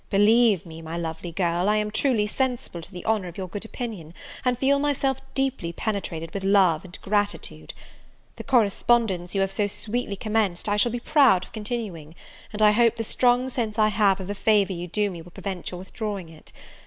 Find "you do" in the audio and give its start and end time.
14.73-15.11